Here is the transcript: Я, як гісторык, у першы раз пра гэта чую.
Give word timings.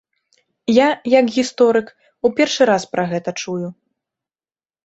Я, 0.75 0.87
як 1.19 1.25
гісторык, 1.35 1.87
у 2.29 2.31
першы 2.39 2.61
раз 2.71 2.83
пра 2.97 3.03
гэта 3.15 3.29
чую. 3.45 3.67